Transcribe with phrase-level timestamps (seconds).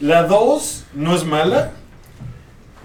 [0.00, 1.72] La 2 no es mala.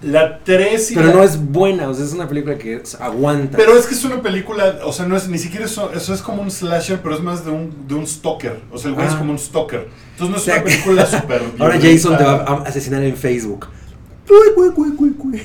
[0.01, 3.57] La 3 Pero no es buena, o sea, es una película que aguanta.
[3.57, 6.21] Pero es que es una película, o sea, no es ni siquiera eso, eso es
[6.21, 8.61] como un slasher, pero es más de un, de un stalker.
[8.71, 9.17] O sea, el güey es Ah.
[9.17, 9.89] como un stalker.
[10.13, 11.43] Entonces no es O sea, una película súper.
[11.59, 11.79] Ahora.
[11.81, 13.67] Jason te va a asesinar en Facebook.
[14.29, 15.41] Uy, uy, uy, uy, uy.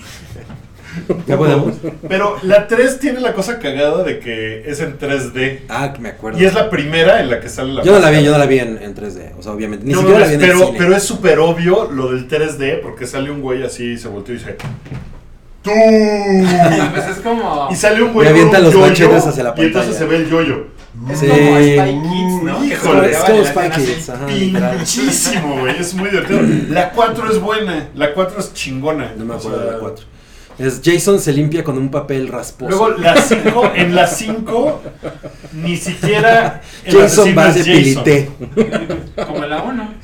[1.27, 1.75] ¿Ya podemos?
[2.09, 5.61] Pero la 3 tiene la cosa cagada de que es en 3D.
[5.69, 6.39] Ah, que me acuerdo.
[6.41, 8.39] Y es la primera en la que sale la Yo no la vi, yo no
[8.39, 9.85] la vi en, en 3D, o sea, obviamente.
[9.87, 10.79] Ni No, siquiera la mames, vi en el pero, cine.
[10.79, 14.35] pero es súper obvio lo del 3D porque sale un güey así y se volteó
[14.35, 14.57] y dice
[15.63, 15.71] ¡Tú!
[15.71, 17.68] Pues es como.
[17.71, 19.99] y sale un güey Y con avienta un los yoyo, hacia la Y entonces pantalla.
[19.99, 20.67] se ve el yoyo.
[21.11, 21.26] Es Sí.
[21.26, 22.65] como Spy Kids, ¿no?
[22.65, 23.71] Híjole, es como Spy.
[23.71, 24.26] Kids, ajá.
[24.26, 25.81] Pinchísimo, güey.
[25.81, 26.40] Es muy divertido.
[26.68, 27.89] La 4 es buena.
[27.95, 29.13] La 4 es chingona.
[29.17, 30.04] No me O acuerdo sea, de la 4.
[30.58, 32.69] Es Jason se limpia con un papel rasposo.
[32.70, 34.83] Luego la 5, en la 5,
[35.55, 38.31] ni siquiera el Jason va de pilité.
[39.27, 39.95] Como en la 1.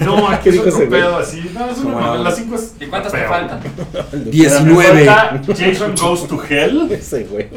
[0.00, 1.50] No, aquí ¿Qué es otro pedo así.
[1.52, 2.18] No, es una Como- mamada.
[2.22, 2.72] La 5 es.
[2.80, 3.60] ¿Y cuántas te faltan?
[4.24, 4.94] 19.
[4.94, 6.88] Me falta Jason Goes to Hell.
[6.92, 7.48] Ese güey.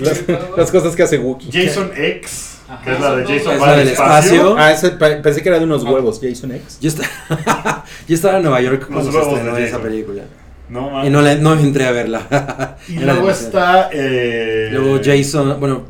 [0.00, 0.22] Las,
[0.56, 1.50] las cosas que hace Wookiee.
[1.66, 2.82] Jason X, Ajá.
[2.84, 4.34] que es la de Jason Es va del espacio.
[4.34, 4.56] espacio.
[4.58, 6.78] Ah, ese pensé que era de unos huevos, Jason X.
[6.80, 10.22] Yo, está- yo estaba en Nueva York cuando se estrenó de esa película.
[10.68, 11.08] No, mames.
[11.08, 12.76] Y no, la, no entré a verla.
[12.88, 13.90] Y Era luego está.
[13.92, 15.84] Eh, Luego Jason, bueno,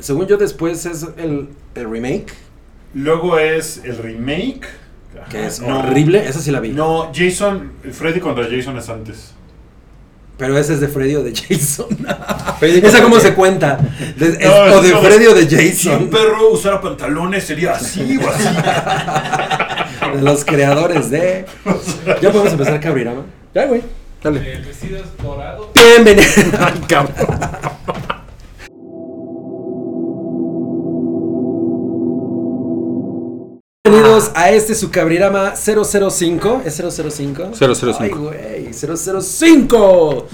[0.00, 2.32] según yo después es el, el remake,
[2.94, 4.66] Luego es el remake.
[5.30, 5.80] que es no.
[5.80, 6.70] horrible, esa sí la vi.
[6.70, 7.72] No, Jason.
[7.92, 9.32] Freddy contra Jason es antes.
[10.36, 11.86] Pero ese es de Freddy o de Jason.
[12.60, 13.78] ¿Esa cómo se cuenta?
[14.16, 16.10] De- es- No, o de Freddy o de Si un Jason.
[16.10, 18.48] perro usara pantalones sería así o así.
[20.16, 21.46] De los creadores de...
[22.20, 23.22] ¿Ya podemos empezar Cabrirama?
[23.54, 23.82] Ya, güey.
[24.24, 24.54] Dale.
[24.54, 25.70] El vestido es dorado.
[25.74, 26.34] Bienvenidos.
[33.84, 36.62] Bienvenidos a este su Cabrirama 005.
[36.64, 37.50] ¿Es 005?
[37.52, 37.98] 005.
[38.00, 40.26] Ay, güey, 005.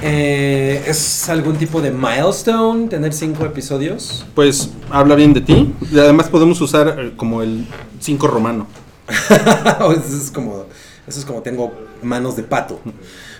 [0.00, 4.24] Eh, ¿Es algún tipo de milestone tener cinco episodios?
[4.34, 5.74] Pues habla bien de ti.
[5.92, 7.66] Y Además podemos usar eh, como el
[8.00, 8.66] 5 romano.
[9.10, 10.64] Eso es como
[11.06, 11.70] eso es como tengo
[12.04, 12.80] manos de pato.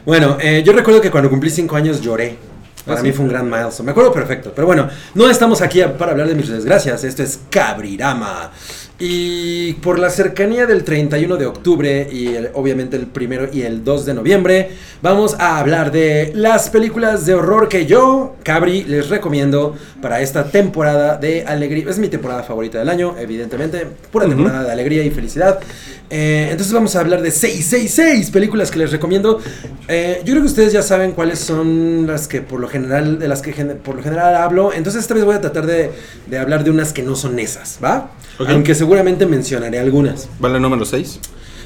[0.05, 2.37] Bueno, eh, yo recuerdo que cuando cumplí cinco años lloré.
[2.85, 3.15] Para ¿Ah, mí sí?
[3.15, 3.87] fue un gran milestone.
[3.87, 4.53] Me acuerdo perfecto.
[4.55, 7.03] Pero bueno, no estamos aquí para hablar de mis desgracias.
[7.03, 8.51] Esto es Cabrirama.
[8.97, 13.83] Y por la cercanía del 31 de octubre y el- obviamente el primero y el
[13.83, 14.71] 2 de noviembre,
[15.03, 20.45] vamos a hablar de las películas de horror que yo, Cabri, les recomiendo para esta
[20.45, 21.87] temporada de alegría.
[21.91, 23.85] Es mi temporada favorita del año, evidentemente.
[24.13, 25.59] Pura temporada de alegría y felicidad.
[26.11, 29.41] Eh, entonces vamos a hablar de 666 películas que les recomiendo.
[29.89, 33.27] Eh, yo creo que ustedes ya saben cuáles son las que por lo general, de
[33.27, 34.73] las que por lo general hablo.
[34.73, 35.91] Entonces esta vez voy a tratar de,
[36.31, 38.13] de hablar de unas que no son esas, ¿va?
[38.53, 40.29] Aunque seguramente mencionaré algunas.
[40.39, 41.19] Vale, número 6.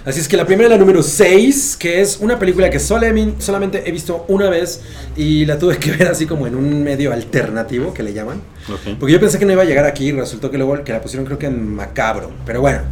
[0.04, 3.82] Así es que la primera es la número 6, que es una película que solamente
[3.84, 4.82] he visto una vez
[5.16, 8.40] y la tuve que ver así como en un medio alternativo que le llaman.
[8.72, 8.96] Ok.
[9.00, 11.00] Porque yo pensé que no iba a llegar aquí y resultó que luego que la
[11.00, 12.30] pusieron creo que en Macabro.
[12.46, 12.82] Pero bueno,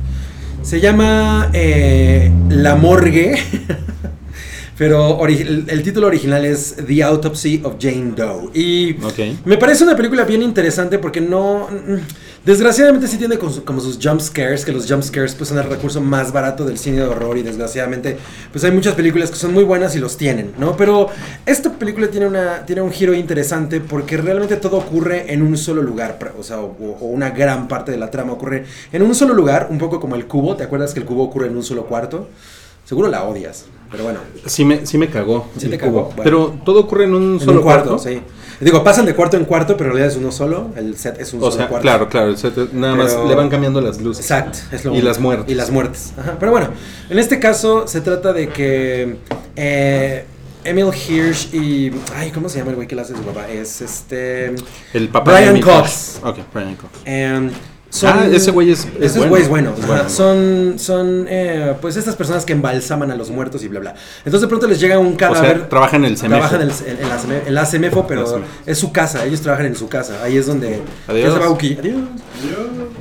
[0.62, 3.36] se llama eh, La Morgue.
[4.76, 8.50] Pero el, título original es The Autopsy of Jane Doe.
[8.52, 9.20] Y Ok.
[9.44, 11.68] me parece una película bien interesante porque no...
[11.70, 15.64] mm, Desgraciadamente sí tiene como sus jump scares, que los jump scares pues son el
[15.64, 18.18] recurso más barato del cine de horror y desgraciadamente
[18.52, 20.76] pues hay muchas películas que son muy buenas y los tienen, ¿no?
[20.76, 21.08] Pero
[21.44, 25.82] esta película tiene, una, tiene un giro interesante porque realmente todo ocurre en un solo
[25.82, 29.34] lugar, o sea, o, o una gran parte de la trama ocurre en un solo
[29.34, 31.86] lugar, un poco como el cubo, ¿te acuerdas que el cubo ocurre en un solo
[31.86, 32.28] cuarto?
[32.84, 34.20] Seguro la odias, pero bueno.
[34.46, 35.48] Sí me, sí me cagó.
[35.56, 36.22] Sí te cagó, bueno.
[36.24, 38.08] Pero todo ocurre en un En solo un cuarto, cuarto.
[38.08, 38.20] sí.
[38.58, 41.34] Digo, pasan de cuarto en cuarto, pero en realidad es uno solo, el set es
[41.34, 41.82] un O solo sea, cuarto.
[41.82, 42.28] claro, claro.
[42.30, 44.24] el set- nada más le van cambiando las luces.
[44.24, 44.58] Exacto.
[44.72, 45.52] es lo Y las muertes.
[45.52, 46.14] Y las muertes.
[46.16, 46.36] Ajá.
[46.40, 46.68] Pero bueno,
[47.10, 49.16] en este caso se trata de que
[49.56, 50.24] eh,
[50.64, 51.92] Emil Hirsch y...
[52.14, 53.46] Ay, ¿cómo se llama el güey que le hace su papá?
[53.46, 54.54] Es este...
[54.94, 56.14] El papá Brian de Cox.
[56.16, 56.24] Hirsch.
[56.26, 56.92] Ok, Brian Cox.
[57.04, 57.50] em,
[57.96, 59.36] son- Ah, ese güey es- es Ese bueno.
[59.36, 59.74] es bueno.
[59.78, 60.08] Es bueno.
[60.08, 63.94] Son, son eh, pues estas personas que embalsaman a los muertos y bla, bla.
[64.18, 65.56] Entonces de pronto les llega un O cadáver...
[65.58, 66.48] sea, trabaja en el CEMEFO.
[66.48, 66.90] Trabajan en,
[67.30, 69.24] el, en la CEMEFO, pero es su casa.
[69.24, 70.22] Ellos trabajan en su casa.
[70.22, 70.80] Ahí es donde...
[71.08, 71.38] Adiós.
[71.50, 71.76] Uki.
[71.80, 71.96] Adiós.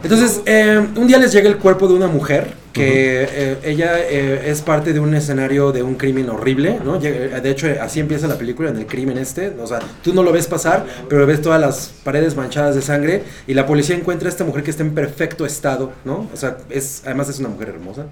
[0.03, 4.51] Entonces, eh, un día les llega el cuerpo de una mujer que eh, ella eh,
[4.51, 6.99] es parte de un escenario de un crimen horrible, ¿no?
[6.99, 9.53] De hecho, así empieza la película, en el crimen este.
[9.61, 13.23] O sea, tú no lo ves pasar, pero ves todas las paredes manchadas de sangre
[13.47, 16.29] y la policía encuentra a esta mujer que está en perfecto estado, ¿no?
[16.33, 18.07] O sea, es, además es una mujer hermosa.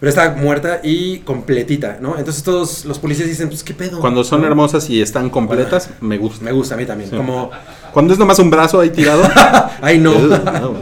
[0.00, 2.16] Pero está muerta y completita, ¿no?
[2.16, 3.98] Entonces todos los policías dicen, pues, ¿qué pedo?
[3.98, 6.44] Cuando son hermosas y están completas, me gusta.
[6.44, 7.10] Me gusta a mí también.
[7.10, 7.16] Sí.
[7.16, 7.50] Como,
[7.98, 9.24] Cuando es nomás un brazo ahí tirado.
[9.82, 10.16] Ay, no.
[10.16, 10.72] no, no, no.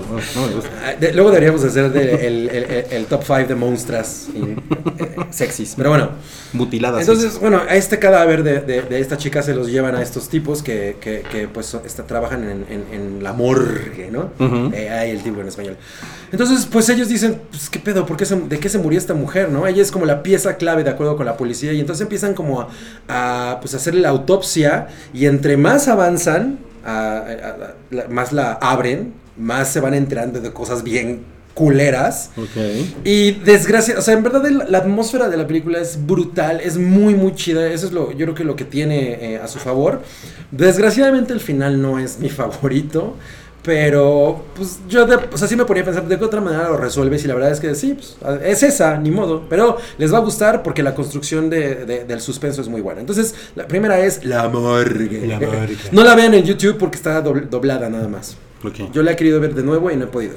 [0.84, 5.16] Ah, luego deberíamos hacer de- el, el- el- el top 5 de monstras y, eh,
[5.30, 5.72] sexys.
[5.78, 6.10] Pero bueno,
[6.52, 7.00] Mutiladas.
[7.00, 10.28] entonces, bueno, a este cadáver de, de- de esta chica se los llevan a estos
[10.28, 14.30] tipos que, que- que, pues está- trabajan en, en- en la morgue, ¿no?
[14.38, 14.70] Ujú.
[14.74, 15.76] Eh, hay el título en español.
[16.32, 18.04] Entonces, pues ellos dicen, pues, ¿qué pedo?
[18.04, 19.66] ¿Por qué se- ¿De qué se murió esta mujer, no?
[19.66, 22.60] Ella es como la pieza clave de acuerdo con la policía y entonces empiezan como
[22.60, 22.68] a,
[23.08, 28.52] a, pues, hacerle la autopsia y entre más avanzan, a- a- a- la- más la
[28.52, 31.24] abren, más se van enterando de cosas bien
[31.54, 32.30] culeras.
[33.04, 36.76] Y desgracia, o sea, en verdad el- la atmósfera de la película es brutal, es
[36.76, 39.58] muy muy chida, eso es lo, yo creo que lo que tiene eh, a su
[39.58, 40.02] favor.
[40.50, 43.16] Desgraciadamente el final no es mi favorito,
[43.66, 46.68] pero pues yo, de, o sea, sí me ponía a pensar de qué otra manera
[46.70, 50.12] lo resuelves y la verdad es que sí, pues, es esa, ni modo, pero les
[50.14, 53.00] va a gustar porque la construcción de- de- del suspenso es muy buena.
[53.00, 55.26] Entonces, la primera es La Morgue.
[55.26, 55.76] La Morgue.
[55.92, 58.36] No la vean en YouTube porque está dobl- doblada nada más.
[58.62, 58.92] Ok.
[58.92, 60.36] Yo la he querido ver de nuevo y no he podido.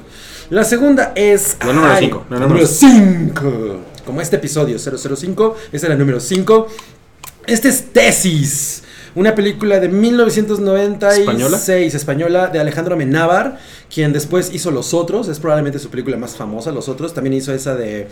[0.50, 1.56] La segunda es.
[1.64, 3.76] La número ay, cinco, la La número número 5.
[4.04, 5.56] Como este episodio 005.
[5.70, 6.66] Esta es la número 5.
[7.46, 8.82] Este es Tesis.
[9.14, 13.58] Una película de 1996 española de Alejandro Amenábar,
[13.92, 17.12] quien después hizo Los Otros, es probablemente su película más famosa, Los Otros.
[17.14, 18.08] También hizo esa de,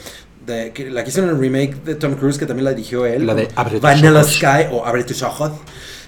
[0.47, 3.27] de- que la que hicieron el remake de Tom Cruise, que también la dirigió él.
[3.27, 4.25] La de Abre Vanilla.
[4.25, 5.53] Sky o Abre tus ojos.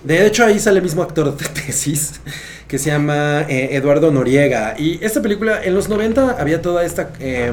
[0.02, 2.20] De hecho, ahí sale el mismo actor de Tesis,
[2.66, 4.74] que se llama eh, Eduardo Noriega.
[4.78, 7.52] Y esta película, en los 90 había toda esta eh,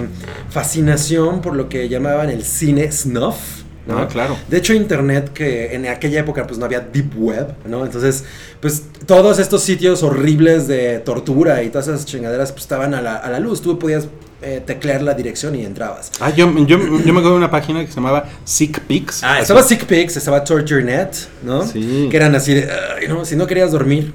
[0.50, 3.56] fascinación por lo que llamaban el cine snuff.
[3.88, 4.00] ¿No?
[4.00, 4.38] Ah, claro.
[4.50, 7.86] De hecho, Internet, que en aquella época pues no había Deep Web, ¿no?
[7.86, 8.24] Entonces,
[8.60, 13.16] pues todos estos sitios horribles de tortura y todas esas chingaderas pues estaban a la,
[13.16, 13.62] a la luz.
[13.62, 14.07] Tú podías
[14.42, 16.12] eh, teclear la dirección y entrabas.
[16.19, 19.24] Ah, yo, yo, yo me acuerdo de una página que se llamaba Sick Pics.
[19.24, 21.66] Ah, estaba SickPics, estaba TortureNet, ¿no?
[21.66, 22.07] Sí.
[22.12, 22.69] Que eran así de,
[23.00, 24.13] "Ay, no, si no querías dormir.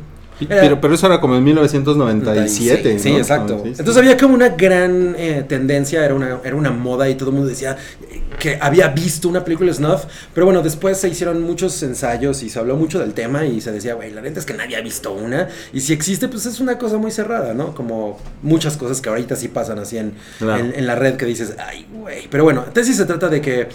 [0.48, 2.98] Pero, pero eso era como en 1997.
[2.98, 3.18] Sí, ¿no?
[3.18, 3.60] exacto.
[3.62, 3.76] Sí, sí.
[3.78, 7.34] Entonces había como una gran eh, tendencia, era una, era una moda y todo el
[7.36, 7.76] mundo decía
[8.10, 10.04] eh, que había visto una película snuff,
[10.34, 13.72] pero bueno, después se hicieron muchos ensayos y se habló mucho del tema y se
[13.72, 16.60] decía, güey, la neta es que nadie ha visto una y si existe, pues es
[16.60, 17.74] una cosa muy cerrada, ¿no?
[17.74, 20.64] Como muchas cosas que ahorita sí pasan así en, Claro.
[20.64, 22.26] en, en la red que dices, ay, güey.
[22.30, 23.68] Pero bueno, tesis se trata de que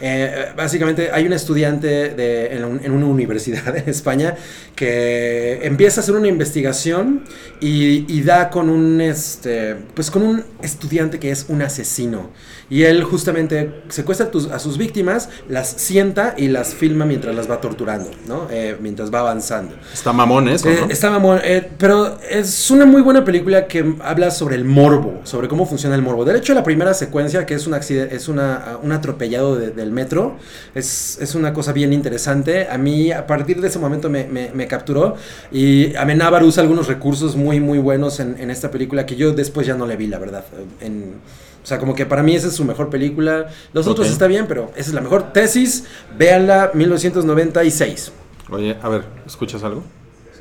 [0.00, 4.34] eh, básicamente hay un estudiante de, en, un- en una universidad en España
[4.74, 7.22] que empieza a hacer una investigación
[7.60, 12.30] y, y da con un este pues con un estudiante que es un asesino
[12.74, 17.60] y él justamente secuestra a, sus víctimas las sienta y las filma mientras las va
[17.60, 22.70] torturando no Eh, mientras va avanzando Está mamón eso, eh, está mamón, eh, pero es
[22.70, 26.24] una muy buena película que habla sobre el morbo, sobre cómo funciona el morbo.
[26.24, 29.90] De hecho, la primera secuencia, que es un accidente, es una, un atropellado de- del
[29.92, 30.36] metro,
[30.74, 32.66] es, es una cosa bien interesante.
[32.68, 35.14] A mí, a partir de ese momento, me, me- me capturó.
[35.52, 39.66] Y Amenábar usa algunos recursos muy, muy buenos en, en esta película que yo después
[39.66, 40.44] ya no le vi, la verdad.
[40.80, 41.14] En-
[41.64, 43.46] o sea, como que para mí esa es su mejor película.
[43.72, 45.32] Los otros está bien, pero esa es la mejor.
[45.32, 45.84] Tesis,
[46.16, 48.12] véanla, 1996.
[48.50, 49.82] Oye, a ver, ¿escuchas algo?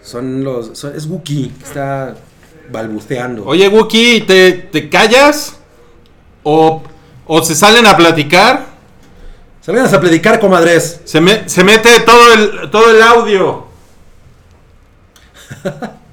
[0.04, 0.78] Son los.
[0.78, 2.16] son- es Wookiee que está
[2.72, 3.46] balbuceando.
[3.46, 5.56] Oye, Wookie, ¿te, te callas?
[6.44, 6.84] ¿O,
[7.26, 8.66] ¿O se salen a platicar?
[9.62, 11.00] Salgan a predicar, comadres.
[11.06, 13.66] Se, me- se mete todo el, todo el audio.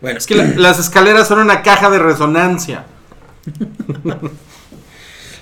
[0.00, 2.84] Bueno, Es que la- las escaleras son una caja de resonancia.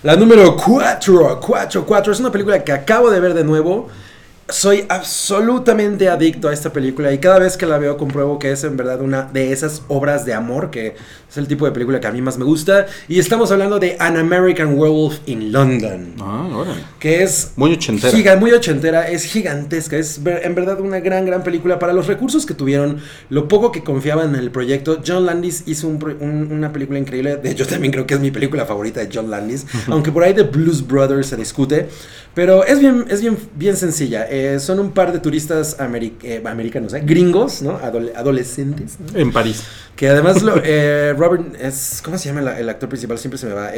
[0.04, 2.12] La número 4, 4, 4.
[2.12, 3.88] Es una película que acabo de ver de nuevo.
[4.48, 8.62] Soy absolutamente adicto a esta película y cada vez que la veo compruebo que es
[8.64, 10.88] en verdad una de esas obras de amor que
[11.30, 12.86] es el tipo de película que a mí más me gusta.
[13.08, 16.14] Y estamos hablando de An American Werewolf in London.
[16.20, 16.80] Ah, órale.
[16.98, 18.12] Que es Muy ochentera.
[18.16, 22.44] Giga- muy ochentera, es gigantesca, es en verdad una gran, gran película para los recursos
[22.44, 22.98] que tuvieron,
[23.30, 25.00] lo poco que confiaban en el proyecto.
[25.06, 28.20] John Landis hizo un pro- un- una película increíble, de hecho también creo que es
[28.20, 31.88] mi película favorita de John Landis, aunque por ahí de Blues Brothers se discute,
[32.34, 34.24] pero es bien, es bien, bien sencilla.
[34.36, 37.78] Eh, son un par de turistas eh, americanos, eh, gringos, ¿no?
[37.78, 39.16] Adole- adolescentes, ¿no?
[39.18, 39.62] En París.
[39.94, 40.56] Que además lo-
[41.16, 43.16] Robert es ¿cómo se llama la- el actor principal?
[43.16, 43.70] Siempre se me va.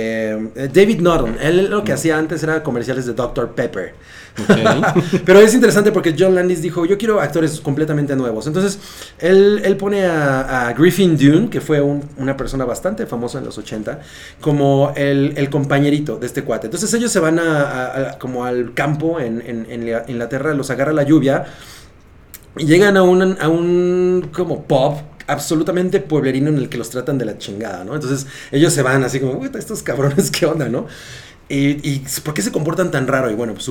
[0.72, 1.36] David Norton.
[1.42, 3.92] Él lo que hacía antes era comerciales de Dr Pepper.
[5.24, 8.46] Pero es interesante porque John Landis dijo, yo quiero actores completamente nuevos.
[8.46, 8.78] Entonces,
[9.18, 13.44] él, él pone a, a Griffin Dune, que fue un- una persona bastante famosa en
[13.44, 14.00] los 80,
[14.40, 16.66] como el, el compañerito de este cuate.
[16.66, 20.04] Entonces ellos se van a, a- a- como al campo en, en- en la-
[20.54, 21.46] Los agarra la lluvia
[22.56, 24.94] y llegan a un, a un como pub
[25.26, 27.94] absolutamente pueblerino en el que los tratan de la chingada, ¿no?
[27.94, 30.86] Entonces ellos se van así como, "Puta, estos cabrones, ¿qué onda, no?
[31.48, 33.30] ¿Y, y por qué se comportan tan raro?
[33.30, 33.70] Y bueno, pues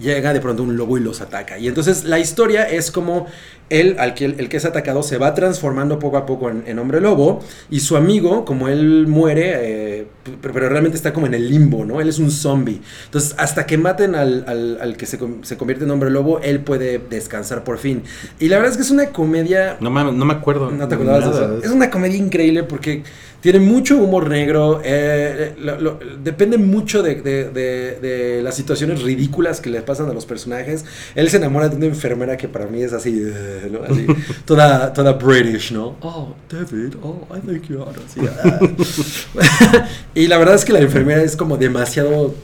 [0.00, 1.58] llega de pronto un lobo y los ataca.
[1.58, 3.26] Y entonces la historia es como
[3.70, 6.78] él, al que, el que es atacado, se va transformando poco a poco en, en
[6.78, 7.40] hombre lobo.
[7.70, 10.06] Y su amigo, como él muere, eh,
[10.42, 12.00] pero, pero realmente está como en el limbo, ¿no?
[12.00, 12.80] Él es un zombie.
[13.06, 16.60] Entonces, hasta que maten al, al- al que se, se convierte en hombre lobo, él
[16.60, 18.02] puede descansar por fin.
[18.38, 20.70] Y la verdad es que es una comedia No, me- no me acuerdo.
[20.70, 21.64] no te acordabas de nada eso.
[21.66, 23.02] Es una comedia increíble porque
[23.40, 24.80] tiene mucho humor negro.
[24.84, 30.08] eh, lo- lo- depende mucho de, de- de- de las situaciones ridículas que le pasan
[30.08, 30.84] a los personajes.
[31.14, 33.80] Él se enamora de una enfermera que para mí es así, eh, ¿no?
[33.84, 34.06] Así,
[34.44, 35.96] toda, toda British, ¿no?
[36.00, 37.92] Oh, David, oh, I think you are.
[38.04, 39.86] Así, ah.
[40.16, 42.34] Y la verdad es que la enfermera es como demasiado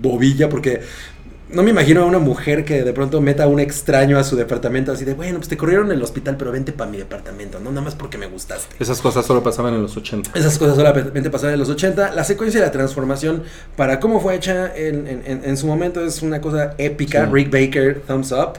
[0.00, 0.80] bobilla porque
[1.52, 4.36] no me imagino a una mujer que de pronto meta a un extraño a su
[4.36, 7.70] departamento así de, bueno, pues te corrieron del hospital, pero vente para mi departamento, no
[7.70, 8.76] nada más porque me gustaste.
[8.78, 10.30] Esas cosas solo pasaban en los 80.
[10.38, 12.14] Esas cosas solamente pasaron en los 80.
[12.14, 13.42] La secuencia de la transformación,
[13.76, 17.24] para cómo fue hecha en, en- en- en su momento, es una cosa épica.
[17.26, 17.32] Sí.
[17.32, 18.58] Rick Baker, thumbs up.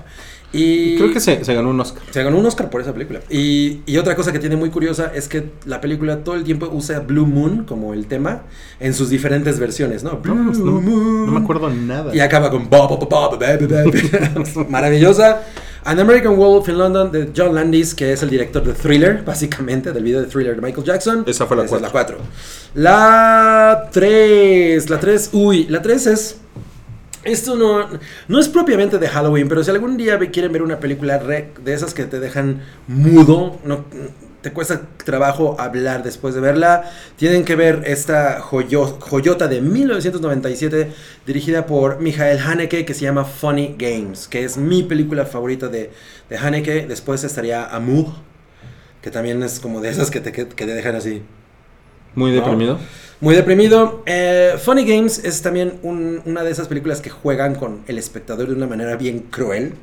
[0.53, 2.03] Y Creo que se, se ganó un Oscar.
[2.11, 3.21] se ganó un Oscar por esa película.
[3.29, 6.69] Y, y otra cosa que tiene muy curiosa es que la película todo el tiempo
[6.71, 8.43] usa Blue Moon como el tema
[8.79, 10.17] en sus diferentes versiones, ¿no?
[10.17, 11.25] Blue No, pues no, Moon.
[11.25, 12.13] no me acuerdo nada.
[12.13, 12.67] Y acaba con.
[14.69, 15.41] Maravillosa.
[15.83, 19.91] An American Werewolf in London de John Landis, que es el director de Thriller, básicamente,
[19.91, 21.23] del video de Thriller de Michael Jackson.
[21.25, 22.17] Esa fue la Esa es cuatro.
[22.75, 23.85] La 4.
[23.85, 24.89] La 3.
[24.91, 25.29] La 3.
[25.33, 26.37] Uy, la 3 es.
[27.23, 27.87] Esto no,
[28.27, 31.93] no es propiamente de Halloween, pero si algún día quieren ver una película de esas
[31.93, 33.85] que te dejan mudo, no,
[34.41, 40.91] te cuesta trabajo hablar después de verla, tienen que ver esta joyo- joyota de 1997
[41.27, 45.91] dirigida por Michael Haneke que se llama Funny Games, que es mi película favorita de,
[46.27, 46.87] de Haneke.
[46.87, 48.07] Después estaría Amour,
[49.01, 51.21] que también es como de esas que te, que te dejan así.
[52.15, 52.37] Muy No.
[52.41, 52.79] deprimido.
[53.19, 54.03] Muy deprimido.
[54.07, 58.47] Eh, Funny Games es también un- una de esas películas que juegan con el espectador
[58.47, 59.73] de una manera bien cruel.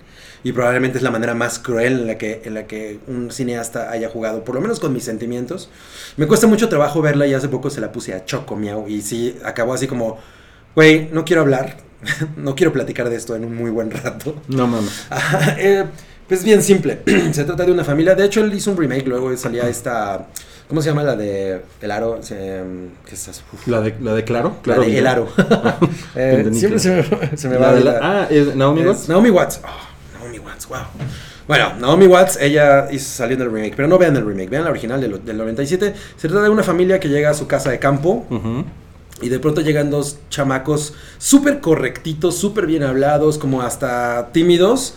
[0.45, 3.91] Y probablemente es la manera más cruel en la, que, en la que un cineasta
[3.91, 5.69] haya jugado, por lo menos con mis sentimientos.
[6.17, 8.87] Me cuesta mucho trabajo verla y hace poco se la puse a Choco Miau.
[8.89, 10.19] Y sí, acabó así como,
[10.77, 11.79] güey, no quiero hablar,
[12.37, 14.41] no quiero platicar de esto en un muy buen rato.
[14.47, 15.07] No mames.
[15.11, 15.85] Ajá, eh,
[16.29, 17.01] pues bien simple.
[17.33, 18.15] se trata de una familia.
[18.15, 19.07] De hecho, él hizo un remake.
[19.07, 20.27] Luego salía esta.
[20.69, 22.19] ¿Cómo se llama la de El Aro?
[22.23, 23.43] Se, um, ¿Qué es eso?
[23.55, 24.51] Uf, ¿La de, la de Claro?
[24.57, 25.01] la Claro de Video.
[25.01, 25.29] El Aro.
[26.15, 26.91] Eh, siempre se
[27.31, 29.09] me, se me La va de de la- la- ah, ¿es Naomi es Watts?
[29.09, 29.61] Naomi Watts.
[29.65, 30.79] Oh, Naomi Watts, wow.
[31.47, 34.65] Bueno, Naomi Watts, ella hizo, salió en el remake, pero no vean el remake, vean
[34.65, 35.95] la original del, del 97.
[36.19, 38.27] Se trata de una familia que llega a su casa de campo
[39.23, 44.95] y de pronto llegan dos chamacos súper correctitos, súper bien hablados, como hasta tímidos,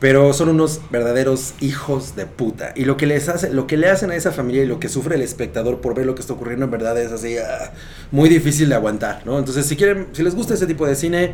[0.00, 2.72] pero son unos verdaderos hijos de puta.
[2.74, 4.88] Y lo que les hace, lo que le hacen a esa familia y lo que
[4.88, 7.70] sufre el espectador por ver lo que está ocurriendo en verdad es así ah,
[8.10, 9.38] muy difícil de aguantar, ¿no?
[9.38, 11.32] Entonces, si quieren, si les gusta ese tipo de cine,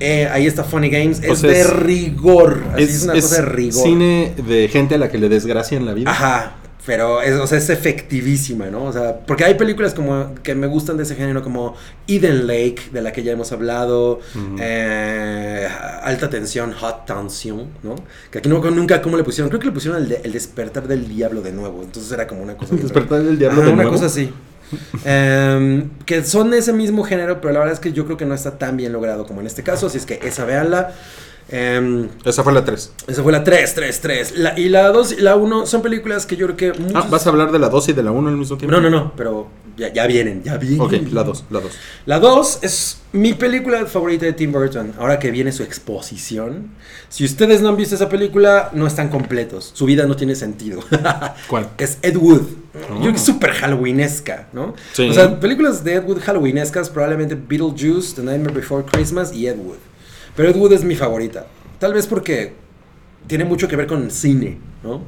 [0.00, 3.14] eh, ahí está Funny Games, O es sea, de es- rigor, así es, Es, una
[3.14, 3.82] es cosa de rigor.
[3.84, 6.10] cine de gente a la que le desgracia en la vida.
[6.10, 6.56] Ajá,
[6.88, 8.84] pero es, o sea, es efectivísima, ¿no?
[8.84, 11.74] O sea, porque hay películas como que me gustan de ese género, como
[12.06, 14.20] Eden Lake, de la que ya hemos hablado,
[14.58, 15.68] eh,
[16.02, 17.94] Alta Tensión, Hot Tension, ¿no?
[18.30, 19.50] Que aquí no, nunca, ¿cómo le pusieron?
[19.50, 22.42] Creo que le pusieron el, de- el despertar del diablo de nuevo, entonces era como
[22.42, 22.74] una cosa...
[22.78, 23.90] El despertar del diablo de una nuevo.
[23.92, 24.32] cosa así.
[25.04, 28.24] Em, que son de ese mismo género, pero la verdad es que yo creo que
[28.24, 30.94] no está tan bien logrado como en este caso, así es que esa véanla.
[31.50, 32.92] Em, Esa fue la 3.
[33.06, 34.38] esa fue la 3, 3, 3.
[34.38, 36.68] La, y la 2 y la 1 son películas que yo creo que...
[36.78, 38.74] Ah, muchos- ¿vas a hablar de la 2 y de la 1 al mismo tiempo?
[38.76, 40.80] No, no, no, pero ya, ya vienen, ya vienen.
[40.80, 41.72] Ok, la 2, la 2.
[42.04, 44.92] La 2 es mi película favorita de Tim Burton.
[44.98, 46.68] Ahora que viene su exposición.
[47.08, 49.70] Si ustedes no han visto esa película, no están completos.
[49.72, 50.80] Su vida no tiene sentido.
[51.48, 51.70] ¿Cuál?
[51.78, 52.42] es Ed Wood.
[52.74, 52.94] Oh.
[52.94, 54.74] Yo creo que es súper Halloweenesca, ¿no?
[54.92, 55.08] Sí.
[55.08, 59.56] O sea, películas de Ed Wood Halloweenescas, probablemente Beetlejuice, The Nightmare Before Christmas y Ed
[59.56, 59.78] Wood.
[60.38, 61.46] Pero Ed Wood es mi favorita.
[61.80, 62.52] Tal vez porque
[63.26, 65.02] tiene mucho que ver con cine, ¿no?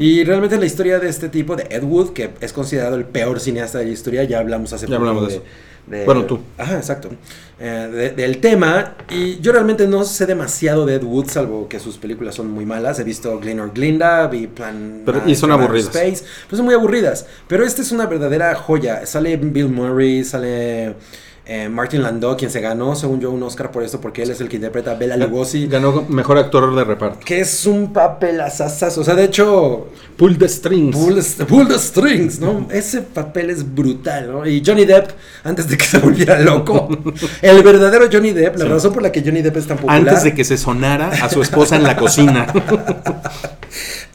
[0.00, 3.38] Y realmente la historia de este tipo, de Ed Wood, que es considerado el peor
[3.40, 5.44] cineasta de la historia, ya hablamos hace Ya poco hablamos de eso.
[5.86, 6.40] de- Bueno, tú.
[6.58, 7.10] Ajá, exacto.
[7.60, 8.94] Eh, de- del tema.
[9.08, 12.66] Y yo realmente no sé demasiado de Ed Wood, salvo que sus películas son muy
[12.66, 12.98] malas.
[12.98, 15.02] He visto Glen or Glinda, vi Plan.
[15.06, 15.94] Pero- y son aburridas.
[15.94, 17.26] Space, pero son muy aburridas.
[17.46, 19.06] Pero esta es una verdadera joya.
[19.06, 20.94] Sale Bill Murray, sale.
[21.44, 24.40] Eh, Martin Landau, quien se ganó, según yo, un Oscar por esto, porque él es
[24.40, 25.66] el que interpreta a Bela Lugosi.
[25.66, 27.18] Ganó mejor actor de reparto.
[27.24, 29.00] Que es un papel asasazo.
[29.00, 30.94] O sea, de hecho, Pull the strings.
[30.96, 32.68] Pull the, pull the strings, ¿no?
[32.70, 34.46] Ese papel es brutal, ¿no?
[34.46, 35.10] Y Johnny Depp,
[35.42, 36.88] antes de que se volviera loco,
[37.40, 38.70] el verdadero Johnny Depp, la Sí.
[38.70, 39.96] razón por la que Johnny Depp es tan popular.
[39.98, 42.46] Antes de que se sonara a su esposa en la cocina.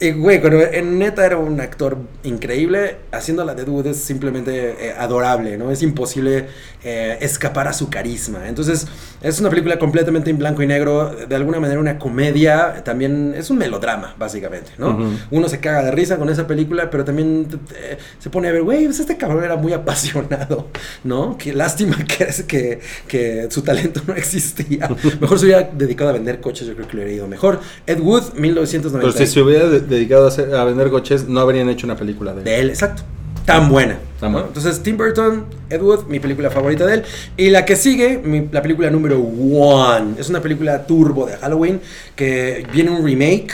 [0.00, 3.96] Y, güey, cuando en neta era un actor increíble, haciendo la de Ed Wood es
[3.96, 5.72] simplemente eh, adorable, ¿no?
[5.72, 6.46] Es imposible
[6.84, 8.46] eh, escapar a su carisma.
[8.48, 8.86] Entonces,
[9.22, 13.50] es una película completamente en blanco y negro, de alguna manera una comedia, también es
[13.50, 15.16] un melodrama, básicamente, ¿no?
[15.32, 17.48] Uno se caga de risa con esa película, pero también
[18.20, 20.68] se pone a ver, güey, pues este cabrón era muy apasionado,
[21.02, 21.36] ¿no?
[21.36, 22.78] Qué lástima que, es- que,
[23.08, 24.88] que su talento no existía.
[25.20, 27.58] Mejor se hubiera dedicado a vender coches, yo creo que le hubiera ido mejor.
[27.84, 28.98] Ed Wood, 1990.
[29.00, 32.32] Pero si se hubiera dedicado a, hacer- a vender coches, no habrían hecho una película
[32.32, 32.44] de él.
[32.44, 33.02] De él, exacto.
[33.44, 33.98] Tan buena.
[34.20, 34.38] Tan ¿no?
[34.38, 34.48] buena.
[34.48, 37.02] Entonces, Tim Burton, Ed Wood, mi película favorita de él.
[37.36, 40.14] Y la que sigue, mi- la película número one.
[40.18, 41.80] Es una película turbo de Halloween
[42.14, 43.52] que viene un remake.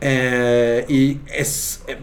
[0.00, 1.80] eh, y es.
[1.88, 1.96] eh,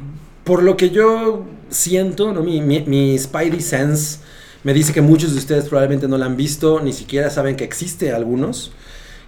[0.43, 2.41] por lo que yo siento, ¿no?
[2.41, 4.19] mi, mi, mi Spidey Sense
[4.63, 7.63] me dice que muchos de ustedes probablemente no la han visto, ni siquiera saben que
[7.63, 8.71] existe algunos.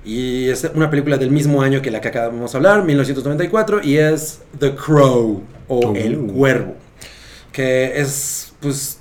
[0.05, 3.97] Y es una película del mismo año que la que acabamos de hablar, 1994, y
[3.97, 5.95] es The Crow o Oh.
[5.95, 6.75] El Cuervo,
[7.51, 8.97] que es pues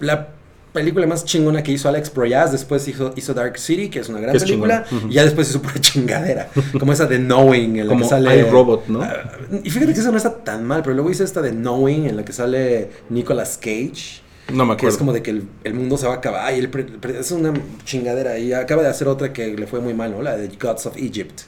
[0.00, 0.28] la
[0.72, 4.20] película más chingona que hizo Alex Proyas, después hizo, hizo Dark City, que es una
[4.20, 7.92] gran es película, y ya después hizo pura chingadera, como esa de Knowing, en la
[7.92, 8.38] Como que sale...
[8.38, 9.02] iRobot, ¿no?
[9.02, 9.14] Ah,
[9.62, 12.16] y fíjate que esa no está tan mal, pero luego hice esta de Knowing, en
[12.16, 14.22] la que sale Nicolas Cage.
[14.52, 14.98] No me Que es acuerdo.
[14.98, 17.30] como de que el, el mundo se va a acabar y el pre- pre- es
[17.30, 17.52] una
[17.84, 18.38] chingadera.
[18.38, 20.22] Y acaba de hacer otra que le fue muy mal, ¿no?
[20.22, 21.40] La de Gods of Egypt.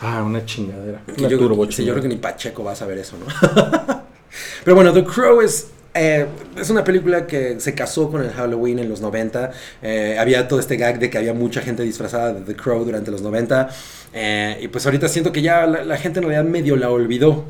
[0.00, 1.00] Ah, una chingadera.
[1.18, 3.26] Una yo, turbo sí, yo creo que ni Pacheco va a saber eso, ¿no?
[4.64, 8.78] Pero bueno, The Crow es, eh, es una película que se casó con el Halloween
[8.78, 9.50] en los 90.
[9.82, 13.10] Eh, había todo este gag de que había mucha gente disfrazada de The Crow durante
[13.10, 13.68] los 90.
[14.14, 17.44] Eh, y pues ahorita siento que ya la, la gente en realidad medio la olvidó.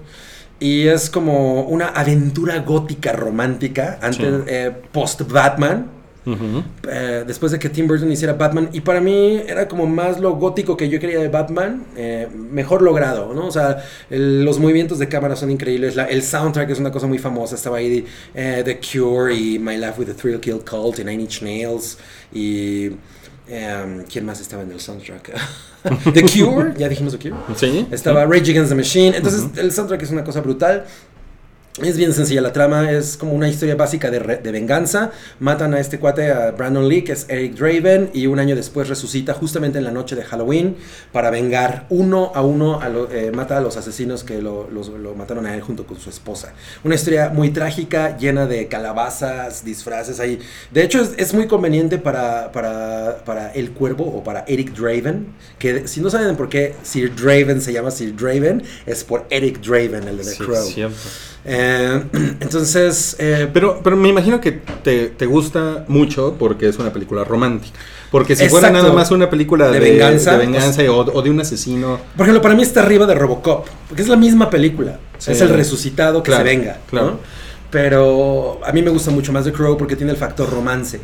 [0.62, 4.42] Y es como una aventura gótica romántica antes, Sí.
[4.46, 5.86] eh, post-Batman.
[6.24, 6.62] Ujú.
[6.88, 8.68] Eh, después de que Tim Burton hiciera Batman.
[8.72, 12.80] Y para mí era como más lo gótico que yo quería de Batman, eh, mejor
[12.82, 13.48] logrado, ¿no?
[13.48, 15.96] O sea, el- los movimientos de cámara son increíbles.
[15.96, 17.56] la- el soundtrack es una cosa muy famosa.
[17.56, 18.04] Estaba ahí
[18.34, 21.98] The Cure y My Life with the Thrill Kill Cult y Nine Inch Nails.
[22.32, 22.90] Y.
[23.48, 25.32] em, ¿Quién más estaba en el soundtrack?
[26.14, 27.42] The Cure, ya dijimos The Cure.
[27.56, 27.86] Sí.
[27.90, 29.16] Estaba Rage Against the Machine.
[29.16, 30.84] Entonces, el soundtrack es una cosa brutal.
[31.80, 35.10] Es bien sencilla la trama, es como una historia básica de, re- de venganza.
[35.40, 38.90] Matan a este cuate, a Brandon Lee, que es Eric Draven, y un año después
[38.90, 40.76] resucita justamente en la noche de Halloween
[41.12, 44.88] para vengar uno a uno, a lo- eh, mata a los asesinos que lo, los-
[44.90, 46.52] lo mataron a él junto con su esposa.
[46.84, 50.40] Una historia muy trágica, llena de calabazas, disfraces ahí.
[50.72, 55.28] De hecho, es, es muy conveniente para, para, para El Cuervo o para Eric Draven,
[55.58, 59.62] que si no saben por qué Sir Draven se llama Sir Draven, es por Eric
[59.62, 60.68] Draven, el de The Sí, Crow.
[61.44, 62.02] Eh,
[62.40, 67.24] entonces, eh, Pero, pero me imagino que te, te gusta mucho porque es una película
[67.24, 67.78] romántica.
[68.10, 71.30] Porque si fuera nada más una película De de, venganza, de venganza o, o de
[71.30, 71.98] un asesino.
[72.16, 74.98] por ejemplo, para mí está arriba de Robocop, porque es la misma película.
[75.18, 75.32] Sí.
[75.32, 76.78] Es el resucitado que Claro, se venga.
[76.90, 77.06] claro.
[77.12, 77.18] ¿no?
[77.70, 81.00] Pero a mí me gusta mucho más The Crow porque tiene el factor romance.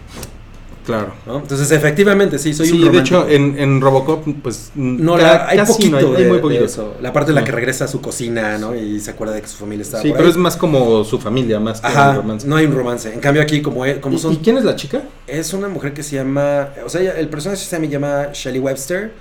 [0.88, 1.12] Claro.
[1.26, 1.38] ¿no?
[1.40, 3.18] Entonces, efectivamente, sí, soy sí, un de romántico.
[3.20, 4.72] hecho, en, en Robocop, pues.
[4.74, 6.64] No, la- hay casi poquito, no hay, hay de, muy de poquito.
[6.64, 6.94] eso.
[7.02, 8.74] La parte en la que regresa a su cocina, ¿no?
[8.74, 10.32] Y se acuerda de que su familia estaba Sí, por pero ahí.
[10.32, 12.48] es más como su familia, más que un romance.
[12.48, 13.12] no hay un romance.
[13.12, 14.32] En cambio aquí, como, e- como ¿Y, son...
[14.32, 15.02] y quién es la chica?
[15.26, 16.70] Es una mujer que se llama...
[16.84, 19.12] O sea, el personaje se me llama Shelley Webster.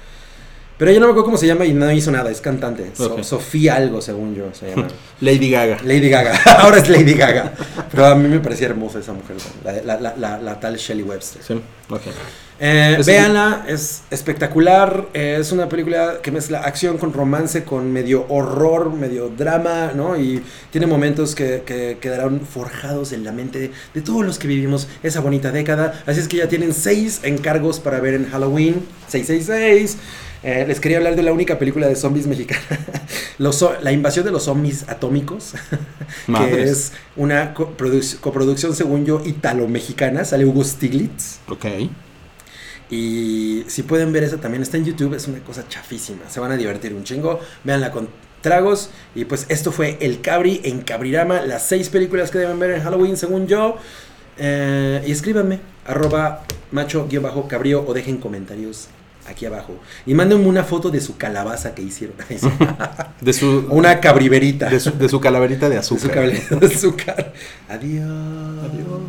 [0.78, 2.30] Pero ella no me acuerdo cómo se llama y no hizo nada.
[2.30, 2.92] Es cantante.
[2.96, 3.24] So- Ok.
[3.24, 4.88] Sofía algo, según yo, se llama.
[5.22, 5.80] Lady Gaga.
[5.84, 6.40] Lady Gaga.
[6.60, 7.54] Ahora es Lady Gaga.
[7.92, 9.38] Pero a mí me parecía hermosa esa mujer.
[9.84, 11.42] La, la- la- la- tal Shelley Webster.
[11.42, 11.60] Sí,
[11.90, 12.02] ok.
[12.60, 15.06] Eh, Es- véanla, es espectacular.
[15.14, 20.16] eh, es una película que mezcla acción con romance, con medio horror, medio drama, ¿no?
[20.20, 24.48] Y tiene momentos que, que quedarán forjados en la mente de, de todos los que
[24.48, 26.04] vivimos esa bonita década.
[26.06, 28.86] Así es que ya tienen seis encargos para ver en Halloween.
[29.08, 29.98] 666.
[30.48, 32.62] Eh, les quería hablar de la única película de zombies mexicana.
[33.38, 35.54] Los la invasión de los zombies atómicos.
[36.26, 40.24] que es una coproduc- coproducción, según yo, italo-mexicana.
[40.24, 41.40] Sale Hugo Stiglitz.
[41.50, 41.66] Ok.
[42.90, 46.30] Y si pueden ver esa también está en YouTube, es una cosa chafísima.
[46.30, 47.42] Se van a divertir un chingo.
[47.66, 48.08] Véanla con
[48.40, 48.90] tragos.
[49.16, 52.84] Y pues esto fue El Cabri en Cabrirama, las seis películas que deben ver en
[52.84, 53.76] Halloween, según yo.
[54.38, 58.88] Eh, y escríbanme, arroba macho-cabrío o dejen comentarios
[59.28, 59.76] aquí abajo.
[60.06, 62.16] Y mándenme una foto de su calabaza que hicieron.
[63.22, 64.70] De su, una cabriverita.
[64.70, 66.16] de su, de su calaverita de De su azúcar.
[66.32, 67.34] cable- de azúcar.
[67.68, 68.06] Adiós.
[68.06, 69.02] Adiós.